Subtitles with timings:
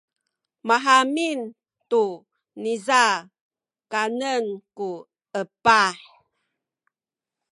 [0.67, 1.39] mahamin
[1.89, 2.03] tu
[2.61, 3.01] niza
[3.91, 4.45] kanen
[4.77, 4.89] ku
[5.41, 5.95] epah.